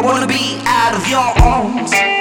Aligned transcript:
I 0.00 0.02
wanna 0.02 0.26
be 0.26 0.58
out 0.64 0.94
of 0.96 1.06
your 1.10 1.20
arms. 1.44 2.19